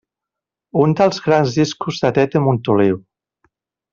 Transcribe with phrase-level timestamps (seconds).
[0.83, 3.01] Un dels grans discos de Tete Montoliu.